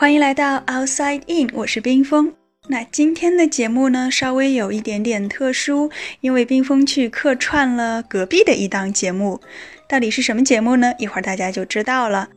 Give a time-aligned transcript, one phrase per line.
[0.00, 2.32] 欢迎来到 Outside In，我是冰峰。
[2.68, 5.90] 那今天的节目呢，稍微有一点点特殊，
[6.22, 9.38] 因为冰峰去客串了隔壁的一档节目。
[9.86, 10.94] 到底是什么节目呢？
[10.96, 12.30] 一会儿大家就知道了。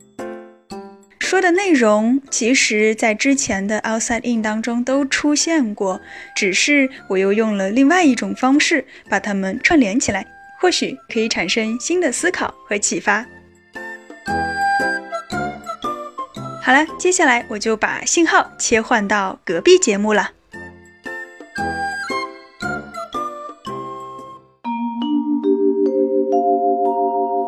[1.20, 6.02] 说的内容，其实在之前的 Outside In 当中都出现过，
[6.36, 10.28] 只是我又用了另外一种方式把它们串联起来，
[10.60, 13.26] 或许可以产生新的思考和启发。
[16.66, 20.30] 好了，接下来我就把信号切换到隔壁节目了。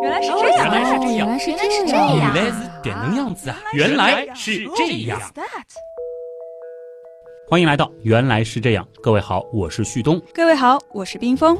[0.01, 3.57] 原来是这样，原来是这样，原来是这样样啊原来是点能样子啊！
[3.71, 5.17] 原来是这样。
[7.47, 10.21] 欢迎来到《原来是这样》，各位好，我是旭东。
[10.33, 11.57] 各位好，我是冰峰。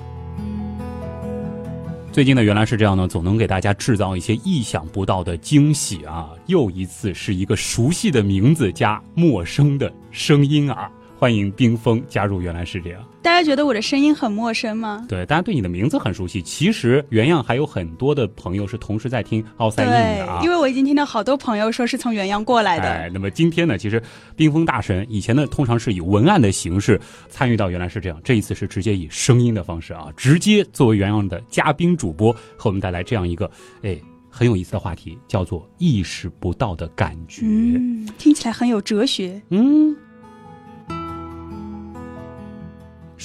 [2.16, 6.30] 最近呢《原来是这样》呢，总能给大家制造一些意想不到的惊喜啊！
[6.46, 10.90] 又一次是一个熟悉的名字加陌生的声音啊！
[11.18, 13.02] 欢迎冰封加入《原来是这样》。
[13.22, 15.06] 大家觉得我的声音很陌生吗？
[15.08, 16.42] 对，大家对你的名字很熟悉。
[16.42, 22.90] 其实原样还有很多的朋友是同时在听奥赛印对的啊，，因为我已经听到好多朋友说是从原样过来的。
[22.90, 24.02] 哎，那么今天呢，其实
[24.36, 27.00] 冰封大神以前呢，通常是以文案的形式
[27.30, 33.50] 参与到，原来是这样，这一次是直接以声音的方式啊，直接作为原样的嘉宾主播，和我们带来这样一个
[33.84, 33.98] 哎
[34.30, 37.46] 很有意思的话题，叫做意识不到的感觉。
[37.46, 39.42] 嗯，听起来很有哲学。
[39.50, 39.96] 嗯，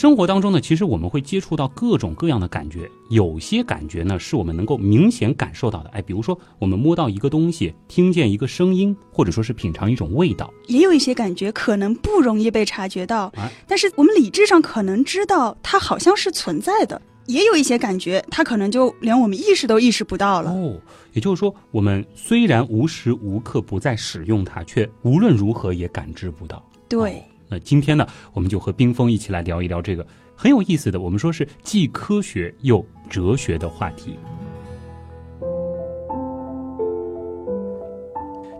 [0.00, 5.90] 生活当中呢，其实我们会接触到各种各样的感觉，有些感觉呢是我们能够明显感受到的。
[5.90, 10.50] 哎，比如说我们摸到一个东西，听见一个声音，或者说是品尝一种味道。
[10.68, 16.98] 也有一些感觉可能不容易被察觉到，啊但是我们理智上可能知道它好像是存在的。
[17.26, 20.50] 也有一些感觉，它可能就连我们意识都意识不到了。
[20.50, 20.80] 哦，
[21.12, 26.66] 也就是说，我们虽然无时无刻不在使用它，却无论如何也感知不到。
[26.88, 27.14] 对哦，
[27.50, 30.06] 那今天呢，我们就和冰峰一起来聊一聊这个
[30.36, 34.16] 很有意思的，我们说是既科学又哲学的话题。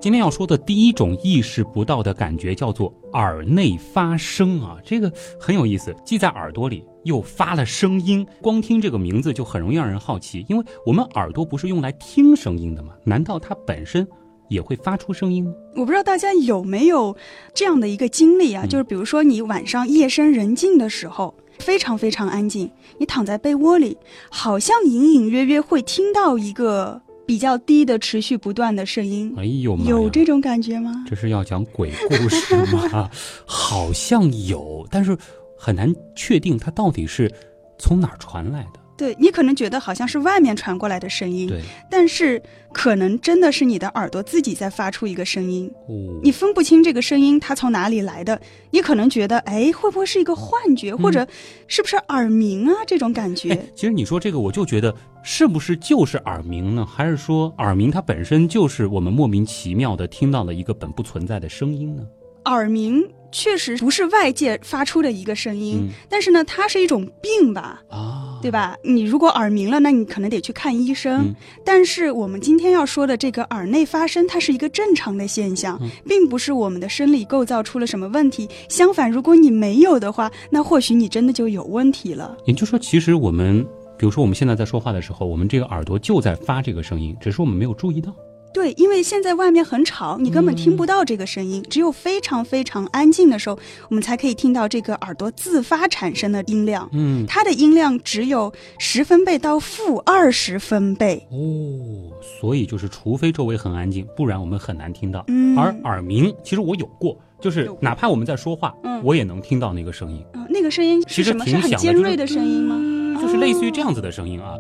[0.01, 8.27] 今天要说的第一种意识不到的感觉叫做耳内发声啊，这个很有意思，既在耳朵里又发了声音。
[8.41, 12.95] 光听这个名字就很容易让人好奇，因为我们耳朵不是用来听声音的吗？
[13.05, 14.09] 难道它本身
[14.50, 15.53] 也会发出声音吗？
[15.77, 17.16] 我不知道大家有没有
[17.55, 23.97] 这样的一个经历啊，嗯就是比如说你晚上夜深人静的时候，非常非常安静，你躺在被窝里，
[24.28, 29.84] 好像隐隐约约会听到一个比较低的、持续不断的声音，哎呦妈！
[29.84, 31.05] 有这种感觉吗？
[31.09, 33.09] 这是要讲鬼故事吗？
[33.47, 35.16] 好像有，但是
[35.56, 37.33] 很难确定它到底是
[37.78, 38.80] 从哪儿传来的。
[39.00, 41.59] 对你可能觉得好像是外面传过来的声音，对，
[41.91, 42.41] 但是
[42.71, 48.39] 可能真的是你的耳朵自己在发出一个声音，哦，你分不清这个声音它从哪里来的，
[48.71, 51.27] 你可能觉得，哎，会不会是一个幻觉，或者
[51.66, 53.53] 是不是耳鸣啊这种感觉？
[53.55, 56.84] 哎，其实你说这个，我就觉得是不是就是耳鸣呢？
[56.84, 62.03] 还是说耳鸣它本身就是我们莫名其妙的听到了一个本不存在的声音呢？
[62.44, 63.03] 耳鸣
[63.33, 67.81] 确实不是外界发出的一个声音，嗯但是呢，它是一种病吧。
[67.89, 68.77] 啊，对吧？
[68.83, 71.27] 你如果耳鸣了，那你可能得去看医生。
[71.27, 78.49] 嗯但是我们今天要说的这个耳内发声，它是一个正常的现象，嗯并不是我们的生理构造出了什么问题。
[78.69, 82.37] 相反，如果你没有的话，那或许你真的就有问题了。
[82.47, 83.65] 也就是说，其实我们，
[83.97, 88.15] 比如说我们现在在说话的时候，我们这个耳朵就在发这个声音，只是我们没有注意到。
[88.53, 96.89] 对，因为现在外面很吵，你根本听不到这个声音，只有非常非常安静的时候，我们才可以听到这个耳朵自发产生的音量。
[96.93, 101.27] 嗯，它的音量只有十分贝到负二十分贝。
[101.31, 102.10] 哦，
[102.41, 105.25] 所以就是，除非周围很安静，不然我们很难听到。
[105.28, 112.77] 嗯而耳鸣，其实我有过，就是哪怕我们在说话，嗯我也能听到那个声音，嗯、那个声音其实是很尖锐的声音吗？
[112.78, 114.56] 嗯就是类似于这样子的声音啊。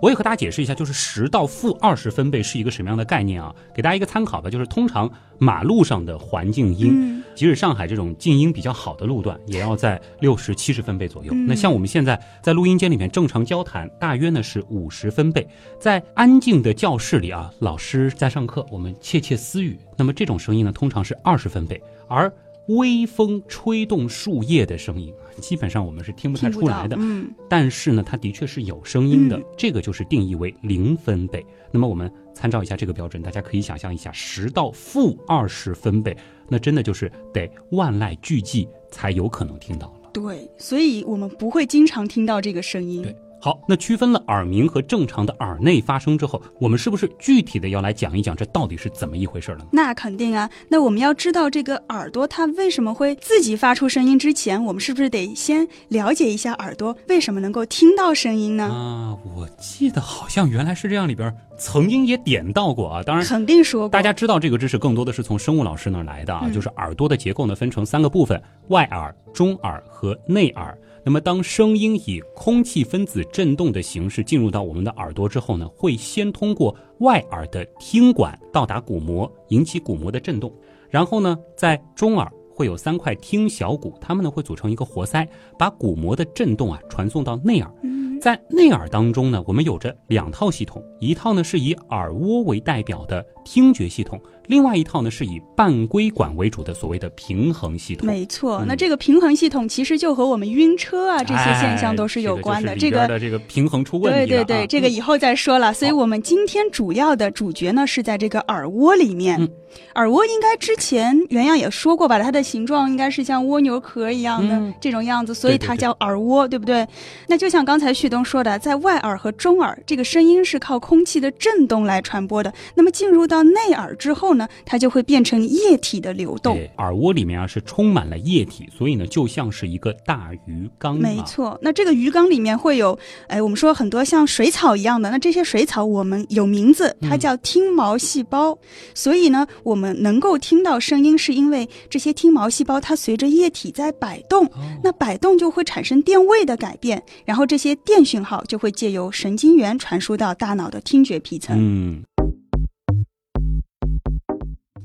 [0.00, 3.54] 我也和大家解释一下，就是十到负二十分贝是一个什么样的概念啊？
[3.74, 11.32] 给大家一个参考吧，就是通常马路上的环境音，嗯即使上海这种静音比较好的路段，也要在六十七十分贝左右。
[11.32, 15.46] 嗯那像我们现在在录音间里面正常交谈，大约呢是五十分贝。
[15.80, 22.32] 在安静的教室里啊，老师在上课，我们窃窃私语，那么这种声音呢，通常是二十分贝，而
[22.66, 26.96] 微风吹动树叶的声音，基本上我们是听不太出来的。
[26.98, 31.44] 嗯，但是呢，它的确是有声音的，嗯这个就是定义为零分贝。
[31.70, 36.16] 那么我们参照一下这个标准，大家可以想象一下，十到负二十分贝，
[36.48, 40.10] 那真的就是得万籁俱寂才有可能听到了。
[40.12, 43.02] 对，所以我们不会经常听到这个声音。
[43.02, 49.64] 对，好，那区分了耳鸣和正常的耳内发声之后，我们是不是具体的要来讲一讲这到底是怎么一回事呢？
[49.70, 50.50] 那肯定啊。
[50.68, 58.64] 那我们要知道这个耳朵它为什么会自己发出声音之前，我们是不是得先了解一下耳朵为什么能够听到声音呢？
[58.64, 63.02] 啊，我记得好像原来是这样，里边曾经也点到过啊。
[63.04, 63.88] 当然，肯定说过。
[63.88, 70.76] 大家知道这个知识更多的是从生物老师那儿来的啊，就是耳朵的结构呢分成三个部分：外耳、中耳和内耳。
[71.08, 80.52] 那么，当声音以空气分子振动的形式进入到我们的耳朵之后呢，会先通过外耳的听管到达鼓膜，引起鼓膜的振动。
[80.90, 85.26] 然后呢，在中耳会有三块听小骨，它们呢会组成一个活塞，
[85.58, 87.72] 把鼓膜的振动啊传送到内耳。
[88.20, 94.20] 在内耳当中呢，我们有着两套系统，一套呢是以耳蜗为代表的听觉系统。
[94.48, 98.06] 另外一套呢，是以半规管为主的所谓的平衡系统。
[98.06, 102.74] 没错，那这个平衡系统其实就和我们晕车啊这些现象都是有关的。
[102.76, 104.26] 这个的这个平衡出问题了。
[104.26, 105.72] 对对对，这个以后再说了。
[105.72, 109.48] 所以我们今天主要的主角呢是在这个耳蜗里面。
[109.96, 116.86] 耳蜗应该之前原样也说过吧，它的形状应该是像蜗牛壳一样的这种样子，所以它叫耳蜗，对不对？
[117.26, 122.50] 那就像刚才旭东说的，在外耳和中耳，这个声音是靠空气的震动来传播的。
[122.74, 124.37] 那么进入到内耳之后呢？
[124.66, 126.58] 它就会变成液体的流动。
[126.76, 130.98] 耳蜗里面啊是充满了液体，所以呢就像是一个大鱼缸。
[130.98, 132.98] 没错，那这个鱼缸里面会有，
[133.28, 138.58] 哎，我们说很多像水草一样的，那这些水草我们有名字，它叫听毛细胞。
[138.94, 144.50] 所以呢，我们能够听到声音，是因为这些听毛细胞它随着液体在摆动，
[144.82, 151.56] 那摆动就会产生电位的改变，然后这些电讯号就会借由神经元传输到大脑的听觉皮层。
[151.58, 152.02] 嗯。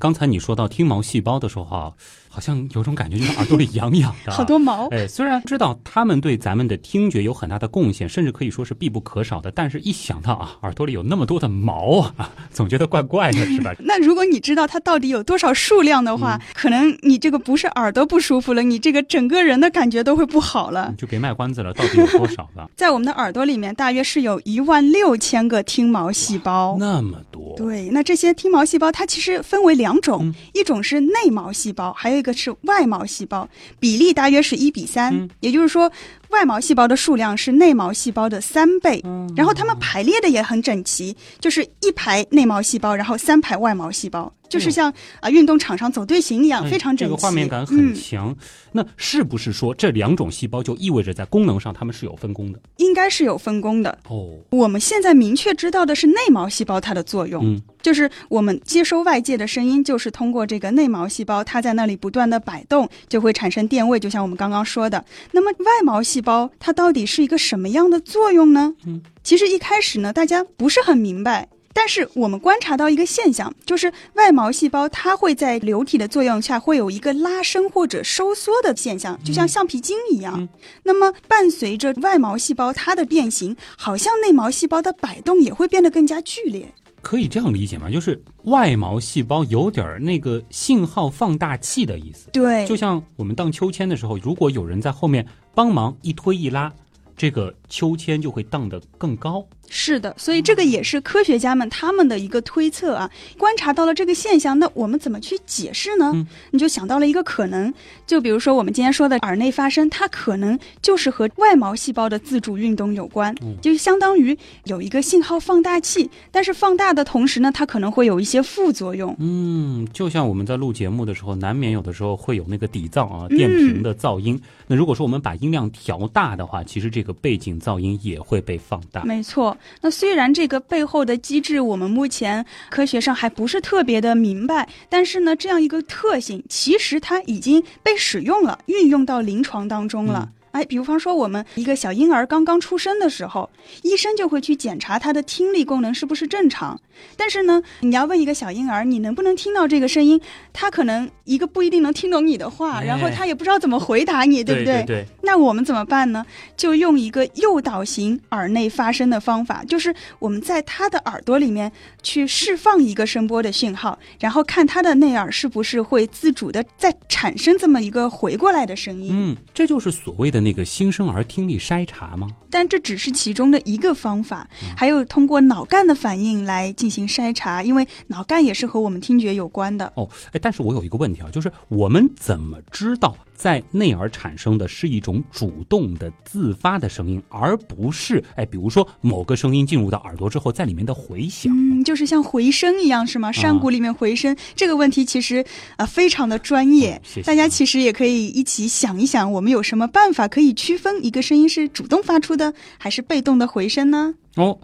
[0.04, 1.94] 刚才你说到听毛细胞的时候啊。
[2.34, 4.88] 好像有种感觉，就是耳朵里痒痒的， 好多毛。
[4.90, 13.72] 哎，虽然知道他们对咱们的听觉有很大的贡献，甚至可以说是必不可少的，但是一想到啊，耳朵里有那么多的毛啊，总觉得怪怪的，是吧？
[13.86, 20.92] 那如果你知道它到底有多少数量的话，可能你这个不是耳朵不舒服了，你这个整个人的感觉都会不好了。
[20.98, 22.68] 就别卖关子了，到底有多少了？
[22.76, 27.54] 在我们的耳朵里面，大约是有一万六千个听毛细胞，那么多。
[27.56, 33.06] 对，那这些听毛细胞它其实分为两种，一种是内毛细胞，还有一个是外毛。
[33.06, 33.50] 细胞
[33.82, 35.92] 比例大约是一比三，也就是说。
[36.34, 39.02] 外毛细胞的数量是内毛细胞的三倍，
[39.36, 47.12] 然后它们排列的也很整齐，就是一排内毛细胞，然后三排外毛细胞，就是像啊运动场上走队形一样，非常整齐。
[47.12, 48.36] 这个画面感很强。
[48.76, 52.60] 那是不是说这两种细胞就意味着在功能上它们是有分工的？
[52.78, 54.40] 应该是有分工的哦。
[54.50, 65.06] 我们现在明确知道的是内毛细胞它的作用，就是我们接收外界的声音，就是通过这个内毛细胞，它在那里不断的摆动，就会产生电位，就像我们刚刚说的。
[65.34, 68.74] 那么外毛细胞它到底是一个什么样的作用呢？
[68.88, 71.50] 嗯，其实一开始呢，大家不是很明白。
[71.76, 80.48] 但是我们观察到一个现象，就是外毛细胞它会在流体的作用下会有一个拉伸或者收缩的现象，就像橡皮筋一样。
[80.84, 86.72] 那么伴随着外毛细胞它的变形，好像内毛细胞的摆动也会变得更加剧烈。
[87.04, 87.92] 可以这样理解吗？
[87.92, 92.30] 就是外毛细胞有点那个信号放大器的意思。
[92.32, 96.74] 对，就像我们荡秋千的时候，如果有人在后面帮忙一推一拉，
[97.18, 99.46] 这个秋千就会荡得更高。
[99.76, 103.10] 是的，所以这个也是科学家们他们的一个推测啊。
[103.40, 106.14] 观察到了这个现象，那我们怎么去解释呢？
[106.52, 107.74] 你就想到了一个可能，
[108.06, 119.16] 就比如说我们今天说的耳内发声，它可能就是和外毛细胞的自主运动有关，就相当于有一个信号放大器，但是放大的同时呢，它可能会有一些副作用。
[119.18, 124.40] 嗯，就像我们在录节目的时候，难免有的时候会有那个底噪啊、电瓶的噪音。
[124.68, 129.04] 那如果说我们把音量调大的话，其实这个背景噪音也会被放大。
[129.04, 129.58] 没错。
[129.82, 140.30] 那虽然这个背后的机制我们目前科学上还不是特别的明白，但是呢，这样一个特性其实它已经被使用了，运用到临床当中了。
[140.54, 143.50] 哎，比方说我们一个小婴儿刚刚出生的时候，
[143.82, 146.80] 医生就会去检查他的听力功能是不是正常。
[147.18, 150.22] 但是呢，你要问一个小婴儿，你能不能听到这个声音？
[150.54, 154.84] 他可能一个不一定能听懂你的话，然后他也不知道怎么回答你，对不对？
[154.84, 155.06] 对。
[155.24, 156.24] 那我们怎么办呢？
[156.56, 161.72] 就用一个诱导型耳内发声的方法，就是我们在他的耳朵里面
[162.04, 169.10] 去释放一个声波的信号，然后看他的内耳是不是会自主的再产生这么一个回过来的声音。
[169.12, 170.43] 嗯，这就是所谓的。
[170.44, 172.28] 那个新生儿听力筛查吗？
[172.50, 174.48] 但这只是其中的一个方法，
[174.78, 179.92] 还有通过脑干的反应来进行筛查，因为脑干也是和我们听觉有关的。
[179.96, 191.52] 哦，哎，但是我有一个问题啊，就是我们怎么知道在内耳产生的是一种主动的自发的声音，而不是哎，比如说某个声音进入到耳朵之后，在里面的回响。
[191.54, 193.32] 嗯，就是像回声一样，是吗？
[193.32, 195.44] 山谷里面回声，这个问题其实
[195.78, 197.02] 啊非常的专业。
[197.04, 204.14] 谢谢大家其实也可以一起想一想，我们有什么办法可以区分一个声音是主动发出的，还是被动的回声呢？
[204.36, 204.60] 哦，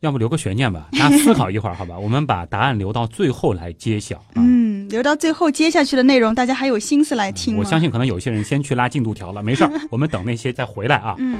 [0.00, 1.98] 要不留个悬念吧，大家思考一会儿，好吧？
[1.98, 4.36] 我们把答案留到最后来揭晓啊。
[4.36, 7.60] 嗯，留到最后接下去的内容，大家还有心思来听吗？
[7.60, 11.14] 我相信可能有些人先去拉进度条了，没事儿， 我们等那些再回来啊。
[11.18, 11.38] 嗯，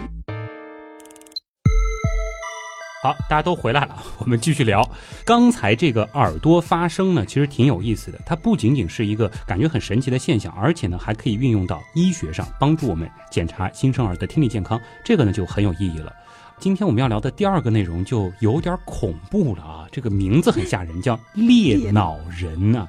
[3.02, 4.88] 好，大家都回来了，我们继续聊。
[5.25, 8.21] 刚才这个耳朵发声呢，其实挺有意思的。
[8.25, 14.80] 它不仅仅是一个感觉很神奇的现象，而且呢，还可以运用到医学上，帮助我们检查新生儿的听力健康。
[15.04, 16.12] 这个呢，就很有意义了。
[16.61, 19.87] 今天我们要聊的第二个内容就有点恐怖了啊！
[19.90, 22.87] 这个名字很吓人，叫 裂脑人呐、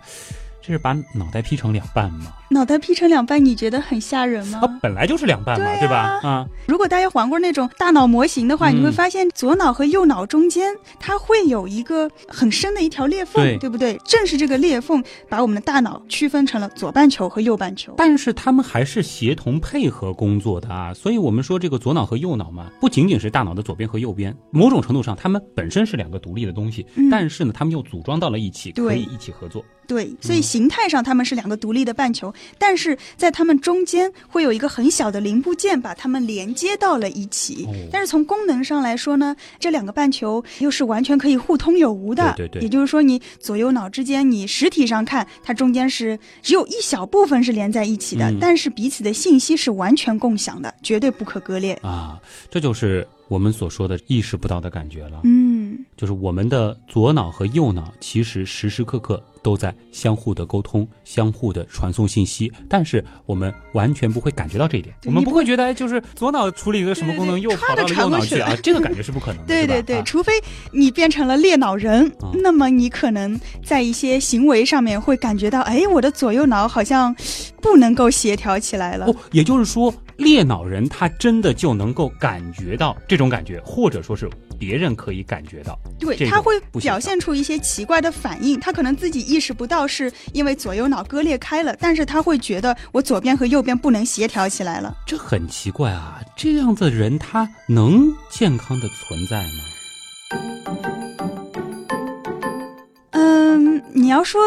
[0.61, 2.33] 这是把脑袋劈成两半吗？
[2.51, 4.59] 脑袋劈成两半，你觉得很吓人吗？
[4.61, 6.19] 啊，本来就是两半嘛，对吧？
[6.21, 13.97] 啊，如果大家玩过那种大脑模型的话，嗯你会发现左脑和右脑中间它会有一个很深的一条裂缝，对不对？
[14.05, 17.93] 正是这个裂缝把我们的大脑区分成了左半球和右半球。
[17.97, 29.63] 但是他们还是协同配合工作的啊，所以我们说这个左脑和右脑嘛，不仅仅是大脑的左边和右边，某种程度上它们本身是两个独立的东西，嗯但是呢，它们又组装到了一起，可以一起合作。
[29.87, 37.65] 对，所以形态上它们是两个独立的半球，但是在它们中间会有一个很小的零部件把它们连接到了一起。
[37.65, 42.33] 哦但是从功能上来说呢，这两个半球又是完全可以互通有无的。
[42.37, 51.73] 对对对也就是说，你左右脑之间，你实体上看，它中间是只有一小部分是连在一起的，嗯但是彼此的信息是完全共享的，绝对不可割裂。
[51.81, 52.17] 啊，
[52.49, 55.21] 这就是我们所说的意识不到的感觉了。
[55.25, 55.50] 嗯，
[56.01, 64.95] 就是我们的左脑和右脑其实时时刻刻都在相互的沟通、相互的传送信息，但是我们完全不会感觉到这一点。
[65.05, 69.45] 我们不不会觉得，哎，就是左脑处理一个什么功能，右脑去啊过去了，这个感觉是不可能的。
[69.53, 70.33] 对对对，除非
[70.71, 77.15] 你变成了裂脑人，啊那么你可能在一些行为上面会感觉到，哎，我的左右脑好像
[77.61, 79.05] 不能够协调起来了。
[79.05, 84.27] 哦，也就是说，裂脑人他真的就能够感觉到这种感觉，或者说是
[84.61, 85.75] 别人可以感觉到。
[85.97, 94.95] 对，他会表现出一些奇怪的反应，他可能自己意识不到是因为左右脑割裂开了，但是他会觉得我左边和右边不能协调起来了。
[95.03, 99.49] 这很奇怪啊，这样子的人他能健康的存在吗？
[103.13, 104.39] 嗯，你要说。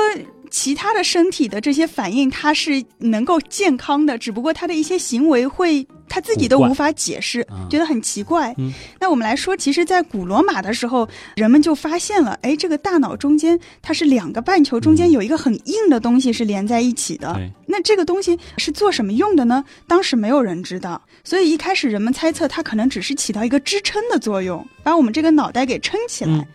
[0.54, 8.54] 其他的身体的这些反应，他是能够健康的，只不过他的一些行为会他自己都无法解释，啊觉得很奇怪。
[8.56, 17.34] 嗯那我们来说，其实，在古罗马的时候，人们就发现了，哎，这个大脑中间它是两个半球中间嗯有一个很硬的东西是连在一起的。
[17.34, 19.64] 对那这个东西是做什么用的呢？
[19.88, 26.32] 当时没有人知道，所以一开始人们猜测它可能只是起到一个支撑的作用，把我们这个脑袋给撑起来。
[26.32, 26.46] 嗯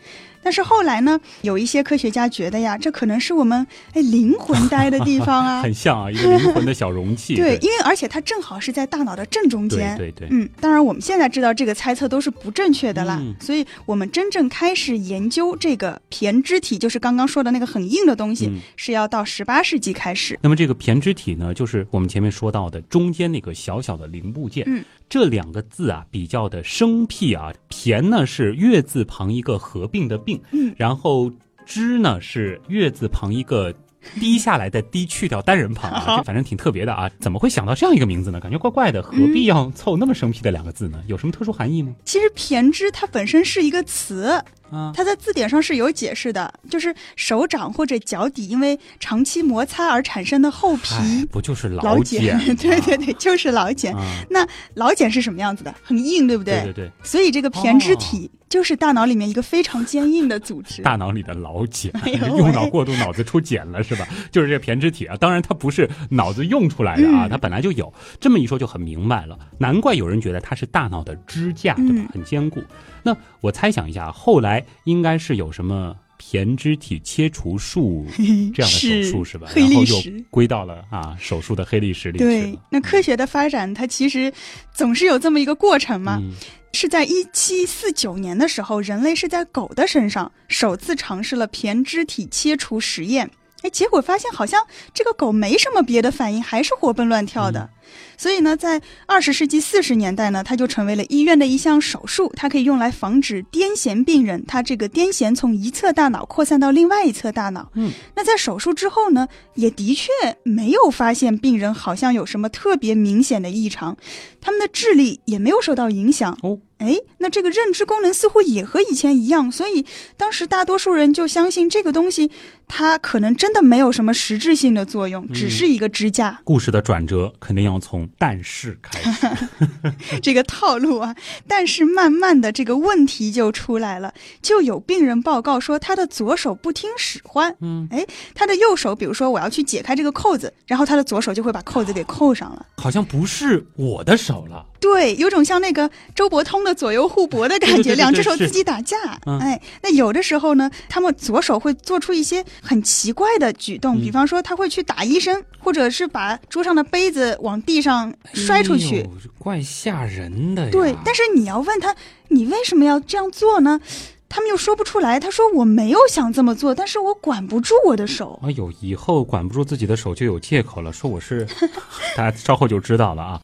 [0.49, 5.61] 但是后来呢，有一些科学家觉得呀，这可能是我们哎灵魂待的地方啊。
[5.61, 7.35] 很像啊，一个灵魂的小容器。
[7.37, 9.95] 对，对因为而且它正好是在大脑的正中间。
[9.95, 20.39] 对对对嗯，当然我们现在知道这个猜测都是不正确的啦，嗯所以我们真正开始研究这个胼胝体，就是刚刚说的那个很硬的东西，嗯是要到十八世纪开始。
[20.41, 24.63] 那么这个胼胝体呢，就是我们前面说到的中间那个小小的零部件。
[24.65, 31.31] 嗯，这两个字啊比较的生僻啊，骈呢是月字旁一个合并的并，嗯，然后
[31.65, 33.73] 之呢是月字旁一个。
[34.17, 37.11] 低下来的低去掉单人旁啊，这反正挺特别的啊！
[37.19, 38.39] 怎么会想到这样一个名字呢？
[38.39, 41.03] 感觉怪怪的，何必要凑那么生僻的两个字呢？
[41.07, 41.93] 有什么特殊含义吗？
[42.05, 50.95] 其实骈之它本身是一个词，啊，它在字典上是有解释的，就是手掌或者脚底因为长期摩擦而产生的厚皮。
[50.95, 52.37] 哎，不就是老老茧？
[52.57, 53.93] 对对对，就是老茧。
[53.95, 55.73] 啊，那老茧是什么样子的？
[55.83, 60.81] 很硬，对不对对对对，所以这个胼胝体就是大脑里面一个非常坚硬的组织。
[60.81, 64.07] 大脑里的老茧，哎用脑过度，脑子出茧了是吧？
[64.31, 67.91] 就是这个胼胝体啊，当然它不是脑子用出来的啊，嗯它本来就有。
[68.19, 72.07] 这么一说就很明白了，难怪有人觉得它是大脑的支架，对吧嗯？
[72.13, 72.61] 很坚固。
[73.03, 78.05] 那我猜想一下，后来应该是有什么胼胝体切除术
[78.53, 79.47] 这样的手术是吧？
[79.49, 79.95] 黑然后又。
[80.29, 84.31] 归到了啊手术的黑历史里对。，那科学的发展它其实
[84.73, 86.19] 总是有这么一个过程嘛。
[86.21, 86.33] 嗯
[86.71, 93.27] 是在一七四九年的时候，人类是在狗的身上首次尝试了胼胝体切除实验。
[93.63, 94.63] 哎，结果发现好像
[94.93, 97.67] 这个狗没什么别的反应，还是活蹦乱跳的。
[98.17, 107.71] 所以呢，在二十世纪四十年代呢，它就成为了医院的一项手术，它可以用来防止癫痫病人，他这个癫痫从一侧大脑扩散到另外一侧大脑。
[107.75, 110.11] 嗯，那在手术之后呢，也的确
[110.43, 113.97] 没有发现病人好像有什么特别明显的异常，
[114.41, 116.37] 他们的智力也没有受到影响。
[116.43, 119.85] 哦，哎，那这个认知功能似乎也和以前一样，所以
[120.17, 122.29] 当时大多数人就相信这个东西，
[122.67, 126.39] 它可能真的没有什么实质性的作用，只是一个支架。
[126.43, 129.27] 故事的转折肯定要从但是开始。
[130.21, 131.15] 这个套路啊，
[131.47, 142.65] 但是慢慢的这个问题就出来了，就有病人报告说他的左手不听使唤，嗯，哎，他的右手，比如说我要去解开这个扣子，然后他的左手就会把扣子给扣上了。
[142.77, 144.65] 好像不是我的手了。
[144.79, 148.97] 对，有种像那个周伯通的左右互搏的感觉，对对对对两只手自己打架。
[149.25, 159.01] 嗯哎，那有的时候呢，他们左手会做出一些很奇怪的举动，嗯比方说他会去打医生，或者是把桌上的杯子往地上摔出去。
[159.01, 160.69] 哎怪吓人的呀。
[160.69, 161.95] 对，但是你要问他，
[162.27, 163.79] 你为什么要这样做呢？
[164.27, 165.19] 他们又说不出来。
[165.19, 168.39] 他说我没有想这么做，但是我管不住我的手。
[168.43, 171.47] 哎呦，以后管不住自己的手就有借口了，说我是，
[172.17, 173.41] 大家稍后就知道了啊。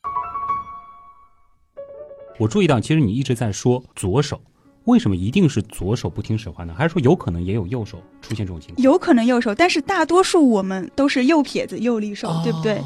[2.38, 4.42] 我注意到，其实你一直在说左手，
[4.84, 6.76] 为什么一定是左手不听使唤呢？
[6.78, 8.84] 还是说有可能也有右手出现这种情况？
[8.84, 12.80] 有可能右手，但是大多数我们都是右撇子、右利手，对不对？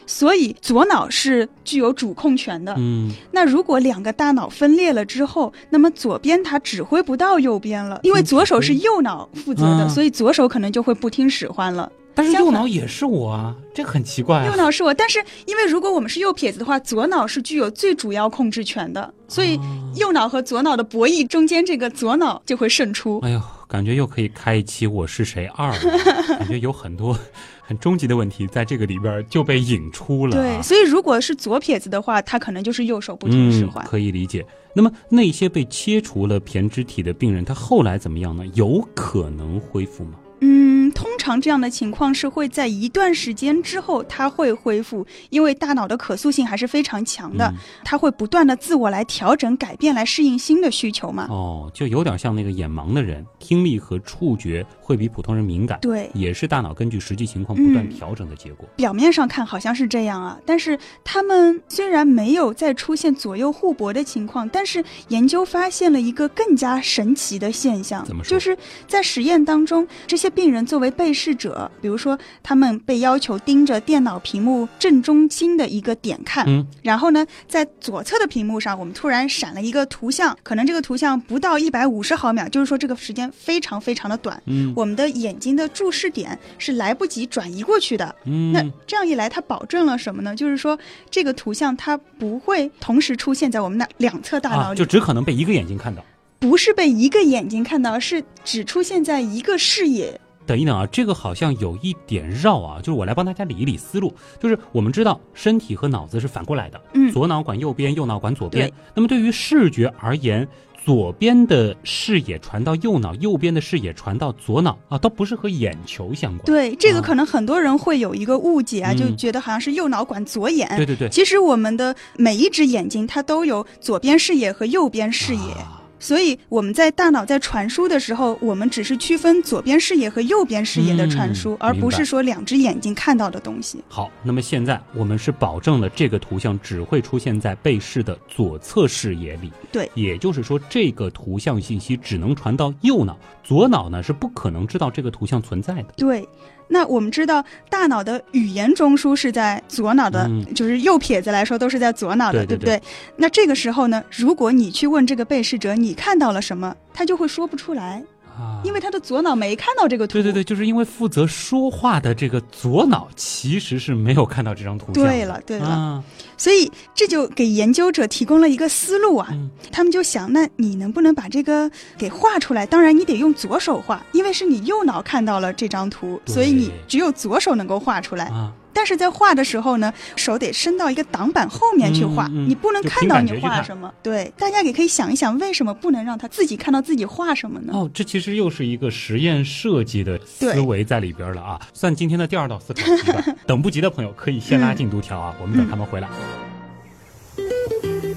[0.00, 2.74] 哦所以左脑是具有主控权的。
[2.78, 11.90] 嗯，那如果两个大脑分裂了之后，那么左边它指挥不到右边了，因为左手是右脑负责的，嗯所以左手可能就会不听使唤了。
[12.12, 14.46] 但是右脑也是我啊，这很奇怪啊。
[14.46, 23.20] 右脑是我，但是因为如果我们是右撇子的话，左脑是具有最主要控制权的，所以哦右脑和左脑的博弈中间，这个左脑就会胜出。
[23.22, 27.16] 哎呦，感觉又可以开一期《我是谁二》了， 感觉有很多
[27.62, 30.42] 很终极的问题在这个里边就被引出了、啊。
[30.42, 33.86] 对，所以如果是左撇子的话，他可能就是右手不听使唤嗯。。
[33.86, 34.44] 可以理解。
[34.74, 38.44] 那么那些被切除了胼胝体的病人，他后来怎么样呢？
[38.54, 40.14] 有可能恢复吗？
[40.40, 40.79] 嗯，通
[41.20, 51.26] 常这样的情况是会在一段时间之后，它会恢复，因为大脑的可塑性还是非常强的，嗯它会不断的自我来调整、改变，来适应新的需求嘛。
[51.28, 58.66] 哦，就有点像那个眼盲的人，听力和触觉会比普通人敏感，对，也是大脑根据实际情况不断嗯调整的结果。
[58.76, 84.40] 表面上看好像是这样啊，但是他们虽然没有再出现左右互搏的情况，但是研究发现了一个更加神奇的现象怎么，说就是在实验当中，这些病人作为被试者，比如说他们被要求盯着电脑屏幕正中心的一个点看，嗯，然后呢，在左侧的屏幕上，我们突然闪了一个图像，可能这个图像不到一百五十毫秒，就是说这个时间非常非常的短。
[84.46, 88.14] 嗯我们的眼睛的注视点是来不及转移过去的。
[88.24, 90.34] 嗯，那这样一来，它保证了什么呢？
[90.34, 90.78] 就是说，
[91.10, 96.02] 这个图像它不会同时出现在我们的两侧大脑啊，里，就只可能被一个眼睛看到。
[96.38, 100.18] 不是被一个眼睛看到，是只出现在一个视野。
[100.50, 104.12] 等一等啊，这个好像有一点绕啊，就是我来帮大家理一理思路。
[104.40, 108.68] 就是我们知道身体和脑子是反过来的，嗯左脑管右边，右脑管左边。
[108.92, 110.48] 那么对于视觉而言，
[110.84, 116.44] 左边的视野传到右脑，右边的视野传到左脑啊，都不是和眼球相关。
[116.46, 120.68] 对，这个啊可能很多人会有一个误解啊，嗯就觉得好像是右脑管左眼。
[120.76, 125.52] 对对对，其实我们的每一只眼睛它都有左边视野和右边视野。
[125.52, 133.80] 啊所以我们在大脑在传输的时候，我们只是区分左边视野和右边视野的传输，嗯而不是说两只眼睛看到的东西。
[133.88, 139.52] 好，那么现在我们是保证了这个图像只会出现在被试的左侧视野里。
[139.70, 145.92] 对，也就是说，这个图像信息只能传到右脑，左脑呢是不可能知道这个图像存在的。
[145.96, 146.26] 对。
[146.72, 152.80] 那我们知道，大脑的语言中枢是在左脑的，嗯就是右撇子来说都是在左脑的，对对不对？
[153.16, 158.02] 那这个时候呢，如果你去问这个被试者你看到了什么，他就会说不出来，
[158.38, 160.14] 啊因为他的左脑没看到这个图。
[160.14, 164.92] 对对对，就是因为负责说话的这个左脑其实是没有看到这张图。
[164.92, 166.04] 对了对了啊，
[166.36, 169.28] 所以这就给研究者提供了一个思路啊。
[169.32, 172.66] 嗯他们就想，那你能不能把这个给画出来？
[172.66, 178.24] 当然，你得用左手画，因为是你右脑看到了这张图，所以你只有左手能够画出来。
[178.26, 183.92] 啊，但是在画的时候呢，手得伸到一个挡板后面去画，嗯嗯你不能看到你画什么。
[184.02, 187.72] 对，大家也可以想一想，为什么不能让他自己看到自己画什么呢？
[187.74, 193.24] 哦，这其实又是一个实验设计的思维在里边了啊，算今天的第二道思考题吧。
[193.46, 196.08] 等不及的朋友可以先拉进度条啊，我们等他们回来。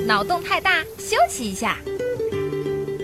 [0.06, 1.78] 脑洞太大，休息一下。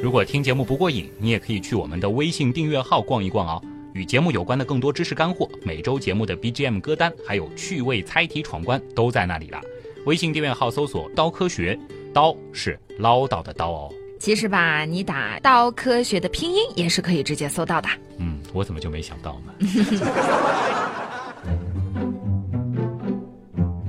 [0.02, 3.62] 如果听节目不过瘾，你也可以去我们的微信订阅号逛一逛哦。
[3.94, 9.60] 与节目有关的更多知识干货，每周节目的 BGM 歌单，还有趣味猜题闯关都在那里了。
[10.06, 11.78] 微信订阅号搜索“刀科学”，
[12.14, 13.94] 刀是唠叨的刀哦。
[14.20, 17.88] 其实吧，你打“刀科学”的拼音也是可以直接搜到的。
[18.18, 19.54] 嗯，我怎么就没想到呢？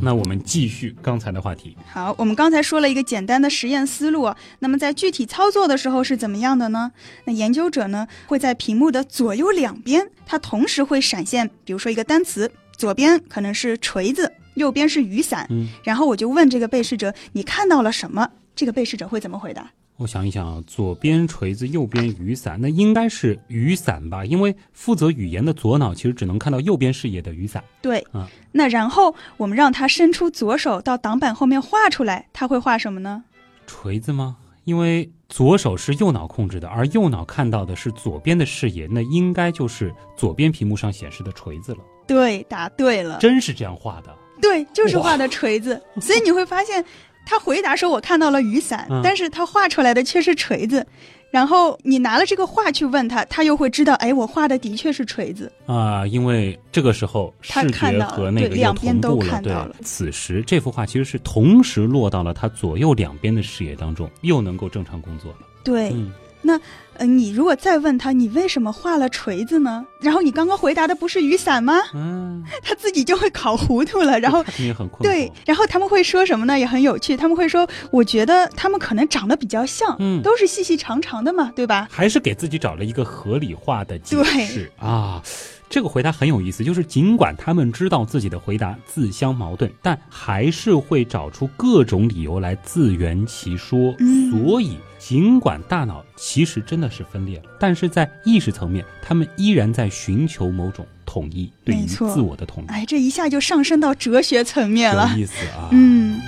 [0.02, 1.76] 那我们继续刚才的话题。
[1.92, 6.92] 好，我们刚才说了一个简单的实验思路，那么在具体操作的时候是怎么样的呢？
[7.24, 18.28] 那研究者呢会在屏幕的左右两边，它同时会闪现，比如说一个单词，左边可能是锤子，右边是雨伞，嗯，然后我就问这个被试者，你看到了什么？
[18.56, 19.70] 这个被试者会怎么回答？
[20.00, 24.24] 我想一想，左边锤子，右边雨伞，那应该是雨伞吧？
[24.24, 27.62] 因为负责语言的左脑其实只能看到右边视野的雨伞。
[27.82, 33.22] 对，嗯，那然后我们让他伸出左手到挡板后面画出来，他会画什么呢？
[33.66, 34.38] 锤子吗？
[34.64, 41.80] 因为左手是右脑控制的，而右脑看到的是左边的视野，那应该就是左边屏幕上显示的锤子了。
[42.06, 43.18] 对，答对了。
[43.18, 44.16] 真是这样画的？
[44.40, 45.78] 对，就是画的锤子。
[46.00, 46.82] 所以你会发现。
[47.30, 50.84] 他回答说：“我看到了雨伞，但是他画出来的却是锤子。
[51.30, 56.04] 然后你拿了这个画去问他，他又会知道，哎，我画的的确是锤子啊。
[56.04, 59.76] 因为这个时候视觉和那个两边都看到了。
[59.84, 65.38] 此时这幅画其实是同时落到了他左右两边的视野当中，又能够正常工作了。
[65.62, 65.94] 对，
[66.42, 66.60] 那。”
[67.00, 69.86] 呃，你如果再问他，你为什么画了锤子呢？
[70.02, 71.80] 然后你刚刚回答的不是雨伞吗？
[71.94, 74.20] 嗯， 他自己就会考糊涂了。
[74.20, 76.58] 然后也很困对，然后他们会说什么呢？
[76.58, 77.16] 也很有趣。
[77.16, 81.88] 他们会说，我觉得他们可能长得比较像，嗯，都是细细长长的嘛，对吧？
[81.90, 85.22] 还是给自己找了一个合理化的解释啊。
[85.70, 93.94] 这个回答很有意思，就是尽管他们知道自己的回答自相矛盾，但还是会找出各种理由来自圆其说。
[94.32, 102.66] 所以，尽管大脑其实真的是分裂了，但是在意识层面，他们依然在寻求某种统一，对于自我的统一。
[102.66, 105.68] 哎，这一下就上升到哲学层面了，有意思啊。
[105.70, 106.20] 嗯。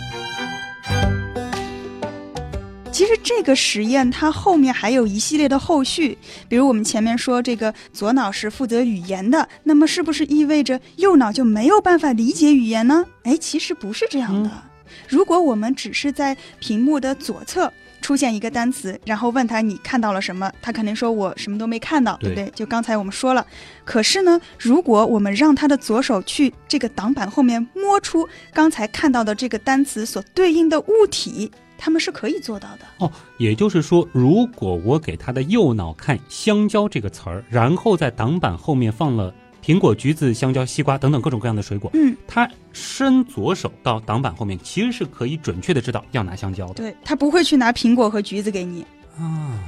[3.02, 6.16] 其实这个实验它后面还有一系列的后续，
[6.48, 13.04] 比如我们前面说这个左脑是负责语言的，那么是不是意味着右脑就没有办法理解语言呢？
[13.24, 14.50] 哎，其实不是这样的。
[15.08, 22.48] 如果我们只是在屏幕的左侧出现一个单词，然后问他你看到了什么，他肯定说我什么都没看到，对不对？
[22.54, 23.44] 就刚才我们说了。
[23.84, 31.50] 可是呢，如果我们让他的左手去这个挡板后面摸出刚才看到的这个单词所对应的物体。
[31.84, 46.74] 他们是可以做到的哦，也就是说，如果我给他的右脑看“香蕉”这个词儿，然后在挡板后面放了苹果、橘子、香蕉、西瓜等等各种各样的水果，嗯，他伸左手到挡板后面，其实是可以准确的知道要拿香蕉的。
[46.74, 48.86] 对他不会去拿苹果和橘子给你
[49.18, 49.58] 啊。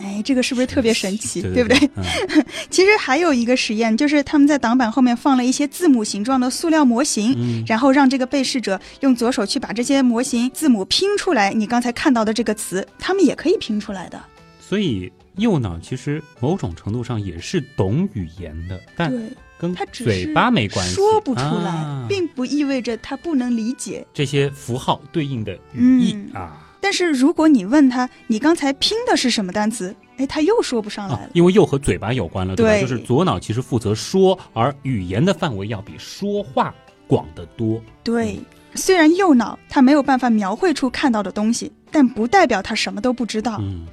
[0.00, 1.90] 哎，这个是不是特别神奇，对不对？
[2.70, 11.52] 其实还有一个实验，就是他们在挡板后面放了一些字母形状的塑料模型，然后让这个被试者用左手去把这些模型字母拼出来。
[11.52, 14.18] 你刚才看到的这个词，他们也可以拼出来的。
[14.58, 19.12] 所以右脑其实某种程度上也是懂语言的，但
[19.58, 26.66] 跟他嘴巴没关系，说不出来，并不意味着他不能理解这些符号对应的语义啊。
[26.80, 29.94] 但是如果你问他，你刚才拼的是什么单词？
[30.16, 32.80] 哎，他又说不上来了，因为又和嘴巴有关了，对吧？
[32.80, 36.74] 就是左脑其实负责说，而语言的范围要比说话
[37.06, 37.80] 广得多。
[38.02, 38.38] 对，
[38.74, 43.56] 虽然右脑它没有办法描绘出看到的东西，但不代表他什么都不知道。
[43.60, 43.86] 嗯，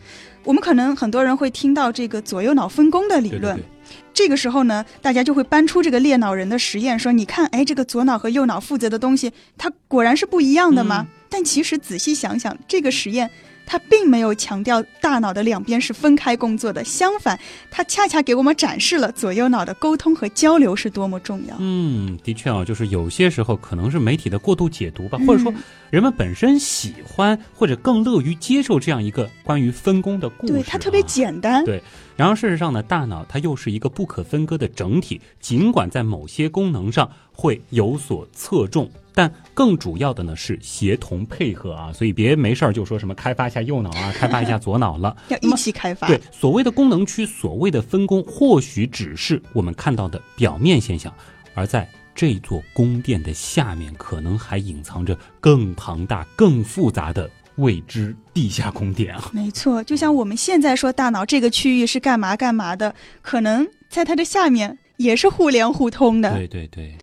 [0.44, 3.58] 我们可能很多人会听到这个左右脑分工的理论，
[4.18, 11.06] 这个时候呢，大家就会搬出这个猎脑人的实验，说你看，哎，这个左脑和右脑负责的东西，它果然是不一样的吗？
[11.30, 13.30] 但其实仔细想想，这个实验
[13.68, 21.56] 它并没有强调大脑的两边是分开工作的，相反，它恰恰给我们展示了左右脑的沟通和交流是多么重要。
[21.60, 25.54] 嗯，的确啊，就是有些时候可能是媒体的过度解读吧，或者说
[25.92, 30.54] 人们本身喜欢或者更乐于接受这样一个关于分工的故事。
[30.54, 31.64] 对，它特别简单。
[31.64, 31.84] 对，
[32.18, 38.90] 然而事实上呢，大脑它又是一个不可分割的整体，尽管在某些功能上会有所侧重。
[39.14, 46.08] 但更主要的呢是协同配合啊，所以别没事儿就说什么开发一下右脑啊，开发一下左脑了， 要一起开发。
[46.08, 51.12] 对，所谓的功能区，所谓的分工，或许只是我们看到的表面现象，
[51.56, 59.30] 而在这座宫殿的下面，可能还隐藏着更庞大、更复杂的未知地下宫殿啊。
[59.34, 66.34] 没错，就像我们现在说大脑这个区域是干嘛干嘛的，可能在它的下面也是互联互通的。
[66.34, 66.98] 对对对。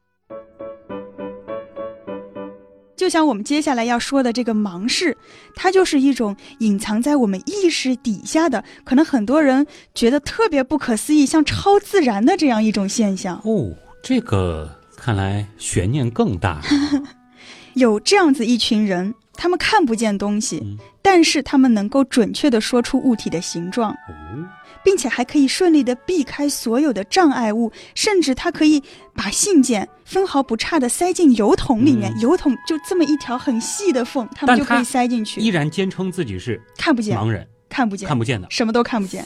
[2.96, 5.14] 就像我们接下来要说的这个盲视，
[5.56, 13.36] 它就是一种隐藏在我们意识底下的，可能很多人觉得特别不可思议，像超自然的这样一种现象。
[13.44, 16.62] 哦，这个看来悬念更大。
[17.74, 20.78] 有这样子一群人，他们看不见东西，嗯。
[21.02, 24.48] 但是他们能够准确的说出物体的形状，哦，
[24.82, 28.82] 并且还可以顺利的避开所有的障碍物，甚至他可以
[29.14, 32.20] 把信件分毫不差的塞进油桶里面，嗯。
[32.20, 35.40] 邮筒就这么一条很细的缝，他们就可以塞进去。
[35.40, 39.24] 依，然坚称自己是看不见，盲人，看不见，看不见的，什么都看不见。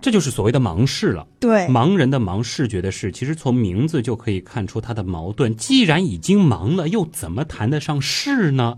[0.00, 1.26] 这就是所谓的盲视了。
[1.40, 5.54] 对，盲人的盲，视觉的视，其实从名字就可以看出他的矛盾。
[5.56, 8.76] 既然已经盲了，又怎么谈得上视呢？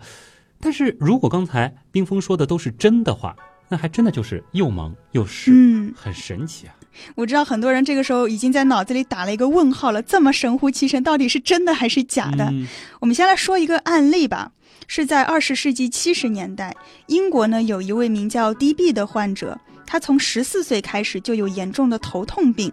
[0.61, 3.37] 但是如果刚才冰峰说的都是真的话，
[3.69, 6.75] 那还真的就是又盲又视，嗯，很神奇啊！
[7.15, 12.47] 我知道很多人这个时候已经在脑子里打了一个问号了，这么神乎其神，到底是真的还是假的？
[12.51, 12.67] 嗯
[13.01, 14.51] 我们先来说一个案例吧，
[14.87, 16.75] 是在二十世纪七十年代，
[17.07, 22.71] 英国呢有一位名叫 D.B 的患者，他从十四岁开始就有严重的头痛病，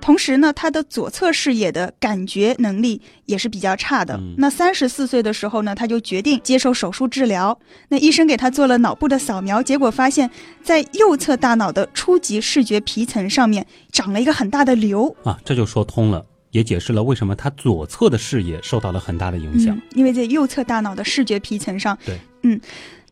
[0.00, 4.14] 同时呢，他的左侧视野的感觉能力也是比较差的。
[4.16, 7.58] 嗯那三十四岁的时候呢，他就决定接受手术治疗。
[7.88, 10.30] 那医生给他做了脑部的扫描，结果发现，
[10.62, 15.14] 在右侧大脑的初级视觉皮层上面长了一个很大的瘤。
[15.22, 19.76] 啊，这就说通了，也解释了为什么他左侧的视野受到了很大的影响。
[19.76, 21.96] 嗯，因为在右侧大脑的视觉皮层上。
[22.06, 22.58] 对，嗯，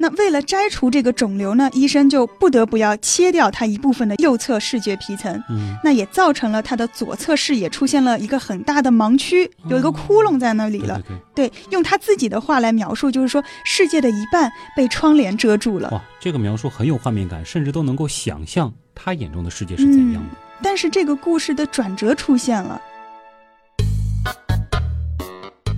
[0.03, 11.01] 那为了摘除这个肿瘤呢，医生就不得不要切掉它一部分的右侧视觉皮层，嗯，那也造成了他的左侧视野出现了一个很大的盲区，有一个窟窿在那里了。
[11.03, 15.89] 对对对，对，用他自己的话来描述，就是说世界的一半被窗帘遮住了。
[15.93, 20.31] 哇，这个描述很有画面感，甚至都能够想象他眼中的世界是怎样的。
[20.61, 22.83] 但是这个故事的转折出现了。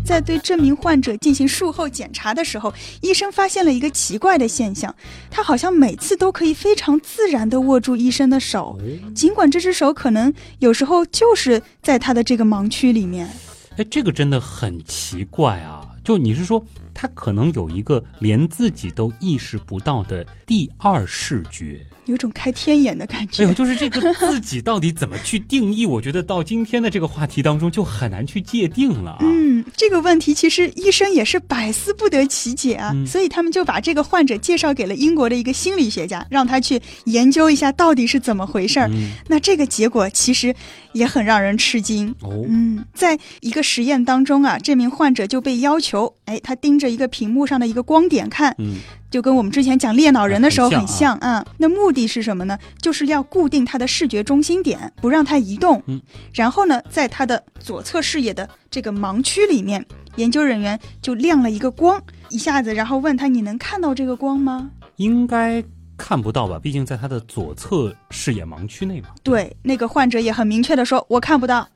[0.04, 4.94] 在对这名患者进行术后检查的时候，医生发现了一个奇怪的现象，
[5.30, 13.28] 他好像每次都可以非常自然地握住医生的手，哦，尽管这只手可能有时候就是在他的这个盲区里面。
[13.76, 15.80] 哎，这个真的很奇怪啊！
[16.04, 16.64] 就你是说，
[16.94, 21.84] 他可能有一个连自己都意识不到的第二视觉？
[22.06, 23.42] 有种开天眼的感觉。
[23.42, 25.86] 哎呦，就是这个自己到底怎么去定义？
[25.86, 29.18] 我觉得到今天的这个话题当中就很难去界定了啊。
[29.22, 38.88] 嗯，这个问题其实医生也是百思不得其解啊，嗯所以他们就把这个患者介绍给了英国的一个心理学家，让他去研究一下到底是怎么回事儿。
[38.92, 40.54] 嗯，那这个结果其实
[40.92, 42.14] 也很让人吃惊。
[42.20, 48.76] 哦，嗯，在一个实验当中啊，这名患者就被要求，哎，他盯着一个屏幕上的一个光点看，嗯，
[49.10, 51.44] 就跟我们之前讲猎脑人的时候很很像啊。
[51.58, 52.58] 那目的是什么呢？
[52.80, 55.82] 就是要固定他的视觉中心点，不让它移动。
[55.86, 56.00] 嗯，
[56.32, 59.84] 然后呢，在他的左侧视野的这个盲区里面，
[60.16, 65.62] 研究人员就亮了一个光，一下子，然后问他：“你能看到这个光吗应该
[65.96, 66.58] 看不到吧？
[66.58, 71.68] 毕竟在他的左侧视野盲区内嘛。？”对，那个患者也很明确的说：“我看不到。”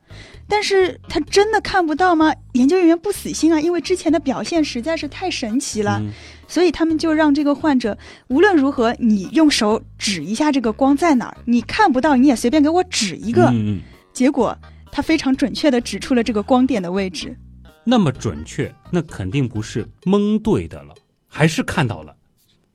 [0.47, 2.33] 但是他真的看不到吗？
[2.53, 5.99] 研究人员不死心啊，因为之前的表现实在是太神奇了。
[6.01, 6.09] 嗯，
[6.47, 7.95] 所以他们就让这个患者
[8.29, 13.45] 无论如何，你用手指一下这个光在哪儿，你看不到你也随便给我指一个。
[13.49, 14.57] 嗯嗯，结果
[14.91, 17.37] 他非常准确的指出了这个光点的位置。
[17.83, 20.95] 那么准确，那肯定不是蒙对的了，
[21.27, 22.15] 还是看到了，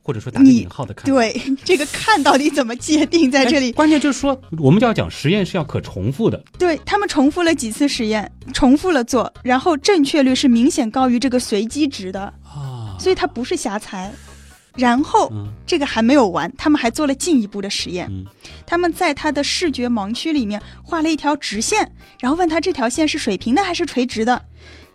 [0.04, 1.10] 或者说打个你引号的看。
[1.10, 6.44] 对，这个看到底怎么界定，在这里，哎关键就是说，我们就要讲实验是要可重复的。
[6.58, 14.12] 对他们重复了几次实验，重复了做，然后正确率是明显高于这个随机值的，啊，所以它不是瞎猜。
[14.76, 18.06] 然后嗯这个还没有完，他们还做了进一步的实验。
[18.10, 18.26] 嗯
[18.66, 21.88] 他们在他的视觉盲区里面画了一条直线，
[22.20, 24.42] 然后问他这条线是水平的还是垂直的。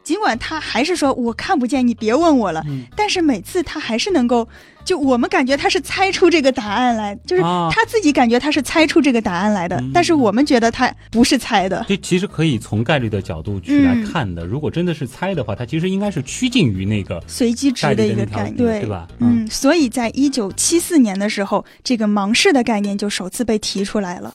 [0.03, 4.47] 尽管他还是说我看不见，你别问我了，嗯但是每次他还是能够，
[4.89, 11.85] 就我们感觉他是猜出这个答案来，就是啊他自己感觉他是猜出这个答案来的，嗯但是我们觉得他不是猜的。
[11.87, 14.43] 这其实可以从概率的角度去来嗯看的。
[14.43, 24.33] 如果真的是猜的话，它其实应该是趋近于那个随机值的一个概念，对对吧嗯，所以在一九七四年的时候，这个盲视的概念就首次被提出来了。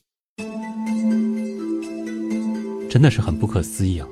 [2.88, 4.06] 真的是很不可思议啊！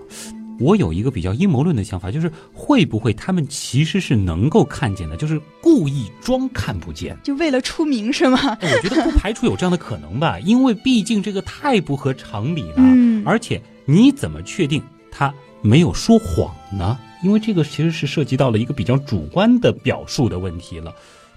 [0.62, 7.18] 我有一个比较阴谋论的想法，就是会不会他们其实是能够看见的，就是故意装看不见？
[7.24, 8.56] 就为了出名是吗？
[8.60, 12.76] 哎我觉得不排除有这样的可能吧， 因为毕竟这个太不合常理了。
[12.78, 16.98] 嗯而且你怎么确定他没有说谎呢？
[17.22, 20.92] 因为这个其实是涉及到了一个比较主观的表述的问题了。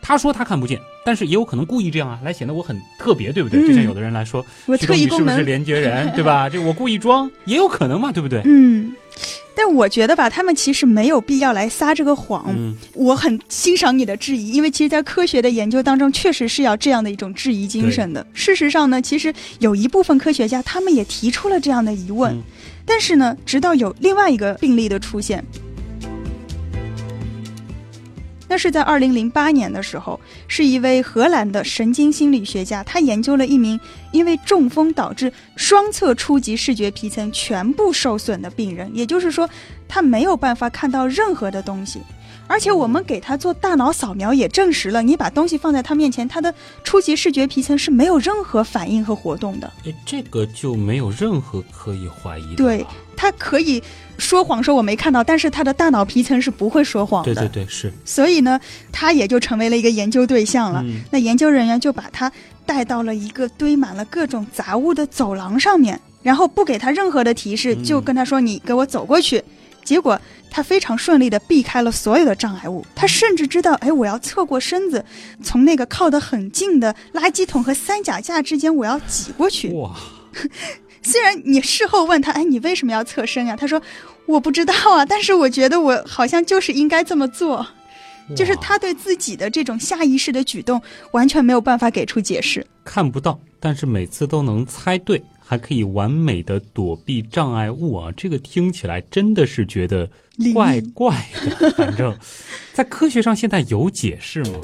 [0.07, 3.59] 他说他看不见，但是也有可能故意这样啊，来显得我很特别，对不对？
[3.59, 6.47] 嗯就像有的人来说，我特徐东你是不是连接人，对吧？
[6.51, 8.43] 这我故意装，也有可能嘛，对不对？
[8.45, 8.93] 嗯。
[9.57, 12.45] 但我觉得吧，他们其实没有必要来撒这个谎。
[12.49, 18.23] 嗯我很欣赏你的质疑，因为其实，在科学的研究当中，确实是要这样的一种质疑精神的。
[18.33, 22.43] 事实上呢，其实有一部分科学家他们也提出了这样的疑问，嗯
[22.85, 25.43] 但是呢，直到有另外一个病例的出现，
[28.47, 33.79] 那是在二零零八年的时候，是一位荷兰的神经心理学家，他研究了一名
[34.11, 39.49] 因为中风导致双侧初级视觉皮层全部受损的病人，也就是说，
[39.87, 41.99] 他没有办法看到任何的东西。
[42.47, 46.53] 而且我们给他做大脑扫描也证实了，你把东西放在他面前，他的
[46.83, 49.73] 初级视觉皮层是没有任何反应和活动的。
[49.83, 52.55] 哎，这个就没有任何可以怀疑的。
[52.57, 52.85] 对，
[53.17, 53.81] 他可以
[54.17, 57.33] 说谎说我没看到，但是他的大脑皮层是不会说谎的。
[57.33, 57.91] 对对对，是。
[58.03, 58.59] 所以呢，
[58.91, 60.83] 他也就成为了一个研究对象了。
[61.11, 62.31] 那研究人员就把他
[62.65, 69.43] 带到了一个堆满了各种杂物的走廊上面，然后不给他任何的提示，就跟他说：“你给我走过去。”
[69.83, 70.19] 结果。
[70.51, 75.03] 他非常顺利地避开了所有的障碍物，他甚至知道，哎，我要侧过身子，
[75.43, 79.73] 从那个靠得很近的垃圾桶和三脚架之间，我要挤过去。
[79.73, 79.93] 哇！
[81.05, 83.55] 虽然你事后问他，哎，你为什么要侧身呀？
[83.55, 83.81] 他说，
[84.25, 87.65] 我不知道啊，但是我觉得我好像就是应该这么做。
[88.35, 92.65] 就是他对自己的这种下意识的举动，完全没有办法给出解释。
[92.83, 95.23] 看不到，但是每次都能猜对。
[95.47, 98.11] 还可以完美的躲避障碍物啊！
[98.17, 100.09] 这个听起来真的是觉得
[100.55, 101.23] 怪怪
[101.59, 101.69] 的。
[101.73, 102.17] 反正，
[102.73, 104.59] 在科学上现在有解释吗？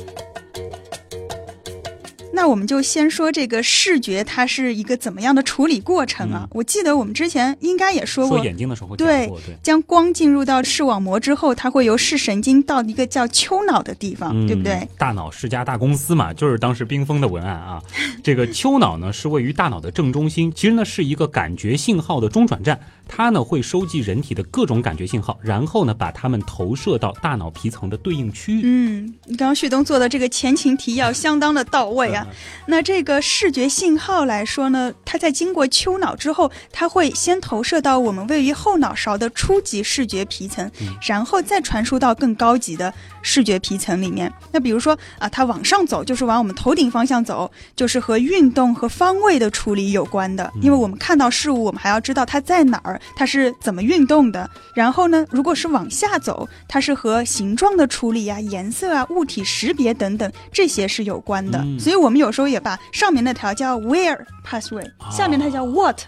[2.42, 6.48] 那我们就先说这个视觉，它是一个怎么样的处理过程啊？
[6.50, 14.88] 我记得我们之前应该也说过，说眼睛的时候对，将光进入到视网膜之后，它会由视神经到一个叫丘脑的地方，对不对？
[14.98, 17.80] 大脑是家大公司嘛，就是当时冰封的文案啊。
[18.24, 22.80] 这个丘脑呢是位于大脑的正中心，其实呢是一个感觉信号的中转站。
[23.08, 28.62] 它呢会收集人体的各种感觉信号，然后呢把它们投射到大脑皮层的对应区域。
[28.64, 32.26] 嗯，你刚刚旭东做的这个前情提要相当的到位啊。
[32.66, 40.70] 那这个视觉信号来说呢，它在经过丘脑之后，它会先投射到我们位于后脑勺的初级视觉皮层，
[41.02, 44.32] 然后再传输到更高级的视觉皮层里面。
[44.52, 50.52] 那比如说啊，它往上走就是往我们头顶方向走，就是和运动和方位的处理有关的。
[50.62, 53.00] 因为我们看到事物，我们还要知道它在哪儿。
[53.16, 54.50] 它是怎么运动的？
[54.76, 55.26] 然后呢？
[55.30, 61.64] 如果是往下走，它是和形状的处理啊、颜色啊、物体识别等等这些是有关的。
[61.80, 66.00] 所以我们有时候也把上面那条叫 where pathway，下面它叫 what。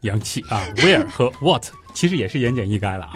[0.00, 3.12] 洋气啊，where 和 what 其实也是言简意赅了啊。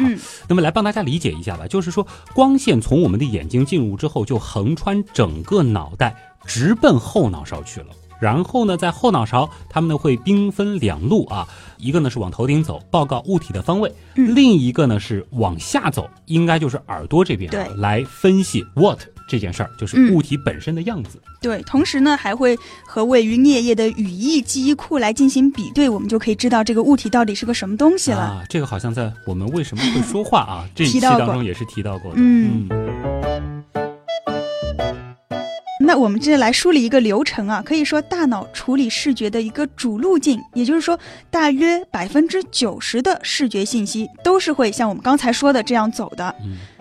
[0.47, 6.15] 那么来帮大家理解一下吧，就是说光线从我们的眼睛进入之后，就横穿整个脑袋，
[6.47, 7.87] 直奔后脑勺去了。
[8.21, 11.47] 然后呢，在后脑勺，他们呢会兵分两路啊，
[11.77, 21.21] 一个呢是往头顶走，报告物体的方位；另一个呢是往下走，应该就是耳朵这边啊，来分析 what 这件事儿，就是物体本身的样子。
[21.41, 28.19] 对，同时呢还会和位于颞叶的语义记忆库来进行比对，我们就可以知道这个物体到底是个什么东西了。
[28.19, 32.19] 啊，这个好像在我们为什么会说话啊 这一期当中也是提到过的。
[32.21, 32.69] 嗯。
[35.79, 40.99] 那我们接着来梳理一个流程啊，可以说大脑处理视觉的一个主路径，也就是说，
[41.31, 46.35] 大约百分之九十的视觉信息都是会像我们刚才说的这样走的。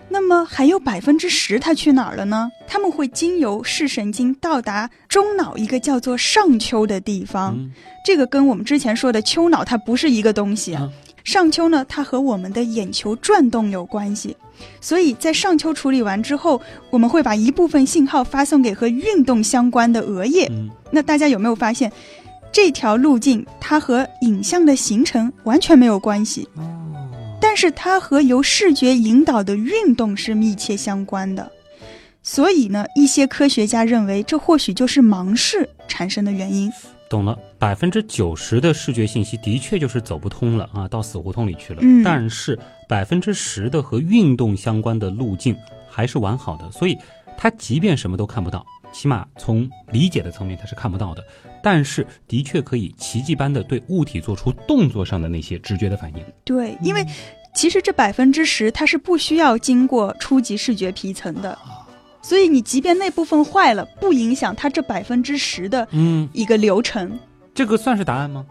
[0.08, 2.50] 那么还有百分之十，它去哪儿了呢？
[2.66, 7.58] 他们会经由视神经到达中脑一个叫做上丘的地方，
[8.04, 10.88] 这个跟我们之前说的丘脑它不是一个东西啊。
[11.24, 14.36] 上丘呢，它和我们的眼球转动有关系。
[14.80, 20.50] 所以在上丘处理完之后，我们会把一部分信号发送给和运动相关的额叶。
[20.90, 21.92] 那大家有没有发现，
[22.52, 26.48] 这条路径它和影像的形成完全没有关系？
[27.40, 31.50] 但是它和由视觉引导的运动是密切相关的。
[32.22, 36.72] 所以呢，一些科学家认为，这或许就是盲视产生的原因。
[37.08, 41.78] 懂了，百分之九十的视觉信息的确就是走不通了啊，到死胡同里去了。
[41.82, 45.56] 嗯，但是百分之十的和运动相关的路径
[45.88, 46.98] 还是完好的，所以
[47.38, 51.22] 他即便什么都看不到，起码从理解的层面他是看不到的，
[51.66, 56.24] 但是的确可以奇迹般的对物体做出动作上的那些直觉的反应。
[56.44, 57.04] 对，因为
[57.56, 61.58] 其实这百分之十它是不需要经过初级视觉皮层的。
[62.22, 67.18] 所以你即便那部分坏了，不影响它这百分之十的嗯一个流程。
[67.52, 68.46] 这个算是答案吗？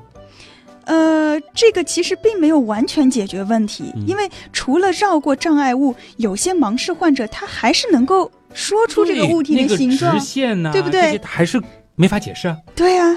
[0.83, 11.17] 呃，这个其实并没有完全解决问题，因为除了绕过障碍物，有些盲视患者他还是能够说出这个物体的形状、直线呢，对不对？
[11.23, 11.61] 还是
[11.95, 12.57] 没法解释啊。
[12.75, 13.15] 对啊。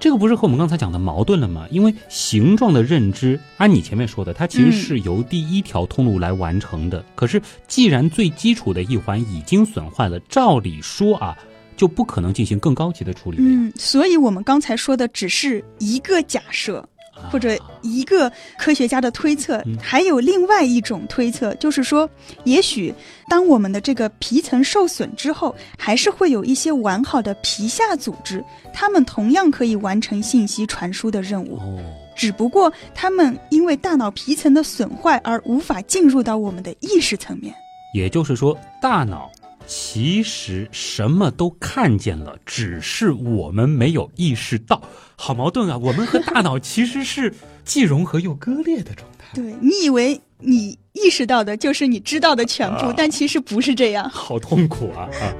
[0.00, 1.66] 这个不是和我们刚才讲的矛盾了吗？
[1.72, 7.04] 因为形状的认知，按你前面说的，它其实是由第一条通路来完成的。
[7.16, 11.36] 可是，既然最基础的一环已经损坏了，照理说啊，
[11.76, 13.38] 就不可能进行更高级的处理。
[13.40, 16.88] 嗯，所以我们刚才说的只是一个假设，
[17.30, 22.08] 或者一个科学家的推测嗯，还有另外一种推测，就是说，
[22.44, 22.92] 也许
[23.28, 31.56] 当我们的这个皮层受损之后，还是会有一些完好的皮下组织，它们同样可以完成信息传输的任务。
[31.56, 31.78] 哦，
[32.16, 37.54] 只不过它们因为大脑皮层的损坏而无法进入到我们的意识层面。
[37.94, 39.30] 也就是说，大脑
[39.68, 44.80] 其实什么都看见了，只是我们没有意识到。
[45.14, 45.76] 好矛盾啊！
[45.76, 47.32] 我们和大脑其实是
[47.64, 49.26] 既融合又割裂的状态。
[49.34, 54.08] 对你以为你意识到的就是你知道的全部，啊但其实不是这样。
[54.10, 55.06] 好痛苦啊！
[55.20, 55.34] 啊，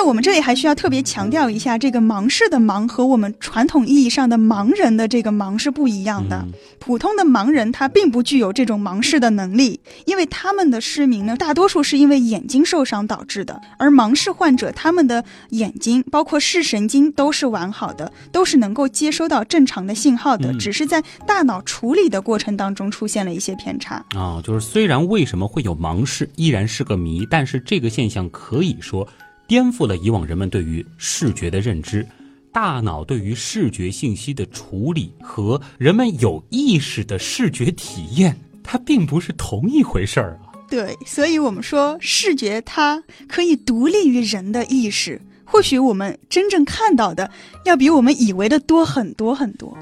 [0.00, 6.38] 但我们这里还需要特别强调一下，这个盲视的盲和我们传统意义上的盲人的这个盲是不一样的。
[6.38, 13.60] 嗯普通的盲人他并不具有这种盲视的能力，因为他们的失明呢，大多数是因为眼睛受伤导致的。
[13.78, 24.02] 而盲视患者他们的眼睛包括视神经都是完好的，都是能够接收到正常的信号的，嗯只是在大脑处理的过程当中出现了一些偏差。
[24.16, 29.06] 啊，就是虽然为什么会有盲视依然是个谜，但是这个现象可以说
[29.50, 32.06] 颠覆了以往人们对于视觉的认知。
[32.52, 40.54] 大脑对于视觉信息的处理和人们有意识的视觉体验，它并不是同一回事儿啊。
[40.68, 45.20] 对，所以我们说视觉它可以独立于人的意识。
[45.44, 47.28] 或许我们真正看到的
[47.64, 49.76] 要比我们以为的多很多很多。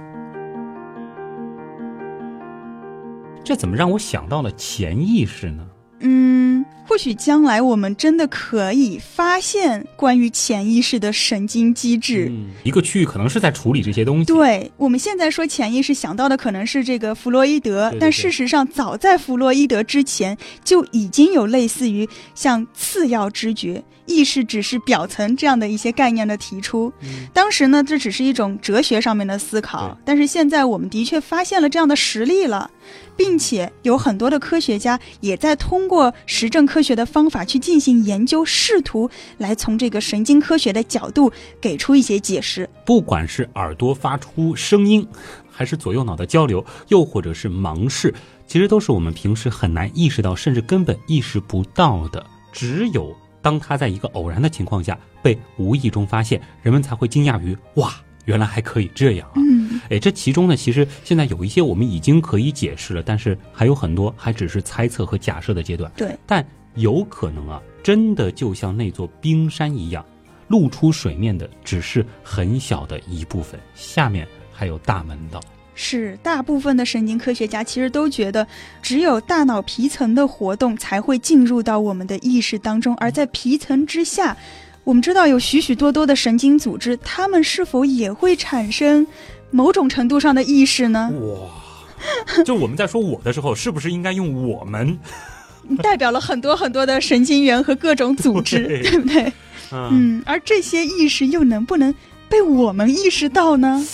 [3.44, 5.66] 这怎么让我想到了潜意识呢？
[6.00, 12.28] 嗯，或许将来我们真的可以发现关于潜意识的神经机制。
[12.30, 14.24] 嗯，一个区域可能是在处理这些东西。
[14.24, 26.92] 对我们现在说潜意识想到的可能是这个弗洛伊德，对对对但事实上早在弗洛伊德之前就已经有类似于像次要知觉、意识只是表层这样的一些概念的提出。
[27.02, 32.68] 嗯当时呢，这只是一种哲学上面的思考，但是现在我们的确发现了这样的实例了，
[33.16, 41.30] 并且有很多的科学家也在通过实证科学的方法去进行研究，试图来从这个神经科学的角度
[41.60, 42.68] 给出一些解释。
[42.84, 45.06] 不管是耳朵发出声音，
[45.50, 48.12] 还是左右脑的交流，又或者是盲视，
[48.46, 52.24] 其实都是我们平时很难意识到，甚至根本意识不到的。
[52.50, 59.34] 只有当它在一个偶然的情况下被无意中发现，人们才会惊讶于哇，原来还可以这样啊！
[59.36, 65.90] 嗯，哎，这其中呢，其实现在有一些我们已经可以解释了，但是还有很多还只是猜测和假设的阶段。
[65.96, 70.04] 对，但有可能啊，真的就像那座冰山一样，
[70.48, 75.40] 露出水面的只是很小的一部分，下面还有大门道。
[75.80, 78.44] 是大部分的神经科学家其实都觉得，
[78.82, 84.36] 只有大脑皮层的活动才会进入到我们的意识当中，而在皮层之下。
[84.82, 89.06] 我们知道有许许多多的神经组织，它们是否也会产生
[89.52, 91.12] 某种程度上的意识呢？
[91.12, 94.98] 哇，就我们在说我的时候，是不是应该用我们？
[95.80, 99.32] 代表了很多很多的神经元和各种组织，对对不对？
[99.70, 101.94] 嗯，嗯，而这些意识又能不能
[102.28, 103.86] 被我们意识到呢？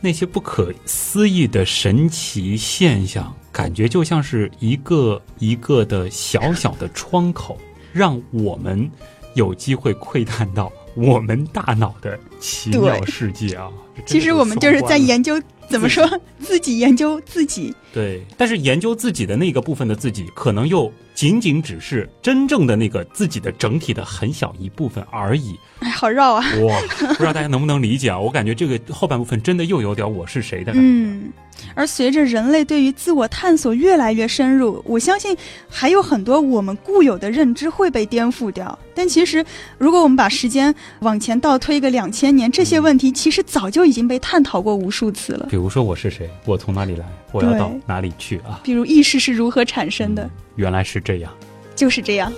[0.00, 7.58] 那些不可思议的神奇现象，感觉就像是一个一个的小小的窗口，
[7.92, 8.88] 让我们
[9.34, 13.68] 有机会窥探到我们大脑的奇妙世界啊！
[14.06, 17.74] 其实我们就是在研究怎么说 自己研究自己。
[17.92, 25.58] 对，但是研究自己的那个部分的自己，可能又仅仅只是真正的那个自己的整体的很小一部分而已。
[25.80, 26.44] 哎，好绕啊！
[26.62, 28.16] 哇，不知道大家能不能理解啊？
[28.16, 30.80] 我感觉这个后半部分真的又有点我是谁的感觉。
[30.80, 31.32] 嗯，
[31.74, 35.36] 而随着人类对于自我探索越来越深入，我相信
[35.68, 38.78] 还有很多我们固有的认知会被颠覆掉。
[38.94, 39.44] 但其实，
[39.76, 45.48] 如果我们把时间往前倒推个两千年，这些问题其实早就已经被探讨过无数次了。
[45.50, 48.60] 比如说我是谁，我从哪里来，我要到哪里去啊？
[48.62, 51.32] 比如意识是如何产生的，嗯原来是这样。
[51.76, 52.32] 就是这样。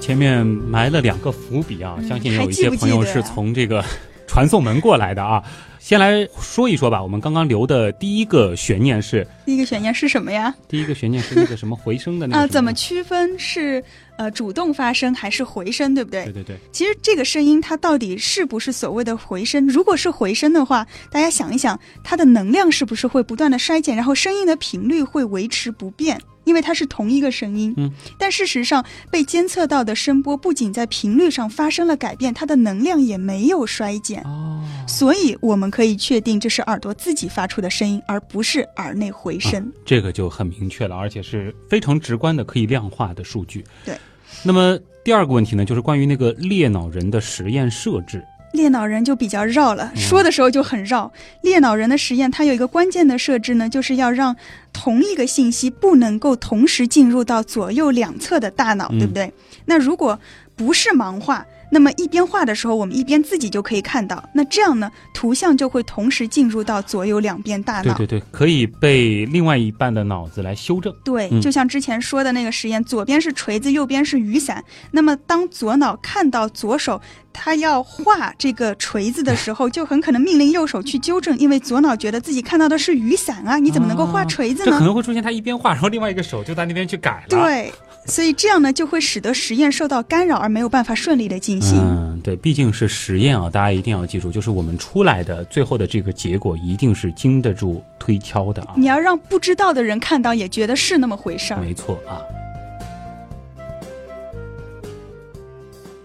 [0.00, 3.84] 前面埋了两个伏笔啊，嗯相信有一些朋友是从这个
[4.30, 5.42] 传送门过来的啊。
[5.80, 10.54] 先来说一说吧，我们刚刚留的第一个悬念是，第一个悬念是什么呀？
[10.68, 13.82] 第一个悬念是那个什么回声的那个 怎么区分是
[14.18, 16.24] 呃主动发声还是回声，对不对？
[16.26, 19.66] 对对对，其实这个声音它到底是不是所谓的回声？
[19.66, 26.20] 如果是回声的话，大家想一想，它的能量是不是会不断的衰减，然后声音的频率会维持不变？
[26.50, 27.72] 因为它是同一个声音。
[27.76, 34.20] 嗯，但事实上被监测到的声波不仅在频率上发生了改变，它的能量也没有衰减。
[34.24, 39.72] 哦，所以我们可以确定这是耳朵自己发出的声音，而不是耳内回声。
[39.86, 43.64] 这个就很明确了，而且是非常直观的、可以量化的数据。
[43.84, 43.96] 对。
[44.42, 48.24] 那么第二个问题呢，就是关于那个裂脑人的实验设置。
[48.52, 51.12] 裂脑人就比较绕了，说的时候就很绕。
[51.42, 54.34] 裂脑人的实验，它有一个关键的设置呢，就是要让
[54.72, 59.32] 同一个信息不能够同时进入到左右两侧的大脑，对不对？
[59.66, 60.18] 那如果
[60.56, 61.46] 不是盲画。
[61.70, 64.22] 那么一边画的时候，我们一边自己就可以看到。
[64.34, 67.94] 那这样呢，图像就会同时进入到左右两边大脑。
[67.94, 70.94] 对对对，可以被另外一半的脑子来修正。
[71.04, 74.62] 对，就像之前说的那个实验，左边是锤子，右边是雨伞。
[74.90, 77.00] 那么当左脑看到左手
[77.32, 84.72] 他要画这个锤子的时候，就很可能命令右手去纠正，因为左脑觉得自己看到的是雨伞啊，你怎么能够画锤子呢？
[84.72, 87.24] 这可能会出现他一边画，然后另外一个手就在那边去改了。
[87.28, 87.72] 对。
[88.10, 91.78] 所以这样呢，就会使得实验受到干扰，而没有办法顺利的进行。
[91.78, 98.74] 嗯，对，毕竟是实验啊，大家一定要记住，就是我们出来的最后的这个结果，一定是经得住推敲的啊。
[98.76, 101.60] 你要让不知道的人看到，也觉得是那么回事儿。
[101.60, 102.20] 没错啊。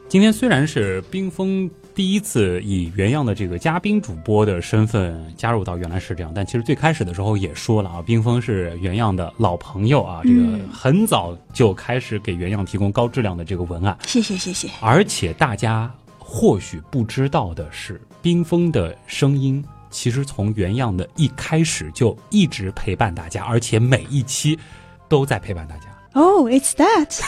[0.07, 1.69] 今天虽然是冰封。
[1.95, 13.97] 第一次以原样的这个嘉宾主播的身份加入到原来是这样，但其实最开始的时候也说了啊，冰峰是原样的老朋友啊，这个很早就开始给原样提供高质量的这个文案。
[14.05, 14.69] 谢谢谢谢。
[14.81, 15.89] 而且大家
[16.19, 24.59] 或许不知道的是，冰峰的声音其实从原样的一开始就一直陪伴大家，而且每一期
[25.07, 25.83] 都在陪伴大家。
[26.11, 27.21] Oh, it's that.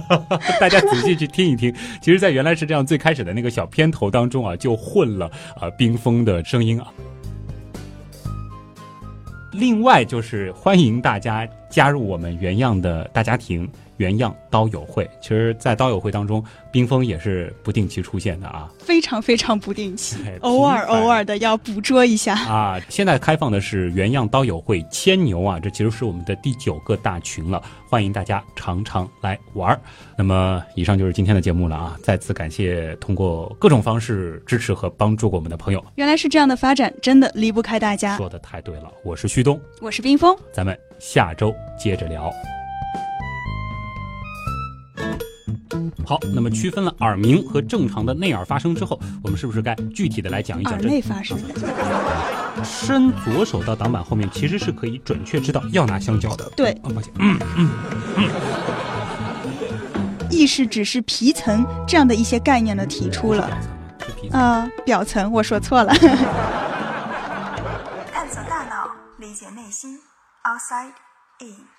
[0.60, 5.30] 大家仔细去听一听，其实，在原来是这样最开始的那个小片头当中啊，就混了
[5.60, 6.86] 啊冰封的声音啊。
[9.52, 13.68] 另外，就是欢迎大家加入我们原样的大家庭。
[14.02, 16.42] 原样刀友会，其实，在刀友会当中，
[16.72, 22.80] 冰封也是不定期出现的啊，非常非常不定期，偶尔偶尔的要捕捉一下啊。
[22.88, 29.80] 现在开放的是原样刀友会牵牛啊，这其实是我们的第九个大群了，欢迎大家常常来玩儿。
[30.18, 35.84] 那么，以上就是今天的节目了啊，再次感谢通过各种方式支持和帮助过我们的朋友。
[35.94, 38.16] 原来是这样的发展，真的离不开大家。
[38.16, 42.32] 说的太对了，我是旭东，我是冰封，咱们下周接着聊。
[46.04, 50.72] 好，那么区分了耳鸣和正常的内耳发声之后，我们是不是该具体的来讲一讲？
[50.74, 51.38] 耳内发声。
[52.62, 56.50] 伸左手到挡板后面，其实是可以准确知道要拿香蕉的。
[56.56, 57.70] 对，抱歉，嗯嗯
[58.16, 58.28] 嗯。
[60.30, 63.48] 意识只是皮层这样的一些概念的提出了。
[64.32, 65.94] 啊，表层，我说错了。
[68.12, 69.98] 探索大脑，理解内心
[70.44, 70.92] ，outside
[71.40, 71.71] in。